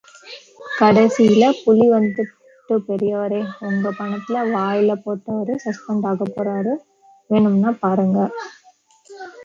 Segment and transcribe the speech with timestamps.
[0.77, 3.39] கடைசியில புலி வந்துட்டுப் பெரியவரே...
[3.67, 6.73] ஒங்கப் பணத்தை வாயில போட்டவரு சஸ்பெண்ட் ஆகப்போறாரு...
[7.29, 8.17] வேணுமுன்னா பாருங்க.